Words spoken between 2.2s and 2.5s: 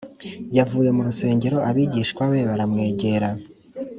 be